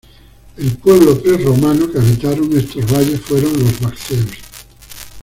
El 0.57 0.77
pueblo 0.77 1.21
prerromano 1.21 1.91
que 1.91 1.99
habitaron 1.99 2.57
estos 2.57 2.91
valles 2.91 3.21
fueron 3.21 3.53
los 3.63 3.79
vacceos. 3.81 4.31